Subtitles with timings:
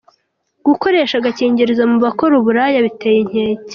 [0.67, 3.69] Gukoresha agakingirizo mu bakora uburaya biteye inkeke.